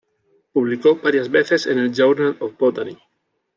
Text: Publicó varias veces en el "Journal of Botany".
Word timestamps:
Publicó 0.51 0.95
varias 0.95 1.29
veces 1.29 1.67
en 1.67 1.77
el 1.77 1.93
"Journal 1.93 2.35
of 2.39 2.57
Botany". 2.57 2.97